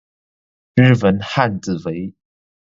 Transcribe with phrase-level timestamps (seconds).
[0.73, 2.15] 日文汉字为。